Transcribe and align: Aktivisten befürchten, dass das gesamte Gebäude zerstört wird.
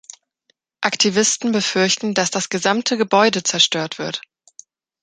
Aktivisten 0.81 1.51
befürchten, 1.51 2.15
dass 2.15 2.31
das 2.31 2.49
gesamte 2.49 2.97
Gebäude 2.97 3.43
zerstört 3.43 3.99
wird. 3.99 4.23